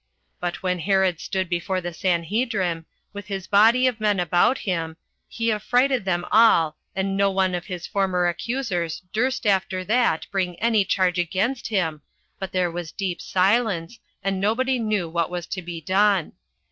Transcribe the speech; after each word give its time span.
But 0.39 0.63
when 0.63 0.79
Herod 0.79 1.19
stood 1.19 1.47
before 1.47 1.79
the 1.79 1.93
Sanhedrim, 1.93 2.87
with 3.13 3.27
his 3.27 3.45
body 3.45 3.85
of 3.85 3.99
men 4.01 4.19
about 4.19 4.57
him, 4.57 4.97
he 5.27 5.51
affrighted 5.51 6.05
them 6.05 6.25
all, 6.31 6.75
and 6.95 7.15
no 7.15 7.29
one 7.29 7.53
of 7.53 7.67
his 7.67 7.85
former 7.85 8.25
accusers 8.27 9.03
durst 9.13 9.45
after 9.45 9.85
that 9.85 10.25
bring 10.31 10.59
any 10.59 10.85
charge 10.85 11.19
against 11.19 11.67
him, 11.67 12.01
but 12.39 12.51
there 12.51 12.71
was 12.71 12.89
a 12.89 12.95
deep 12.95 13.21
silence, 13.21 13.99
and 14.23 14.39
nobody 14.41 14.79
knew 14.79 15.07
what 15.07 15.29
was 15.29 15.45
to 15.45 15.61
be 15.61 15.79
done. 15.79 16.33